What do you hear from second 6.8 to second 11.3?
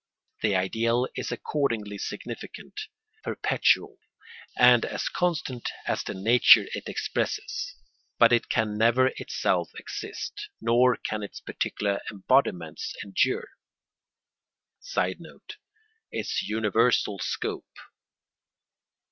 expresses; but it can never itself exist, nor can